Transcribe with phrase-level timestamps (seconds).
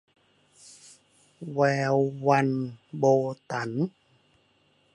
[1.53, 1.59] แว
[1.93, 1.95] ว
[2.27, 2.47] วัน-
[2.97, 3.03] โบ
[3.51, 3.69] ตั๋น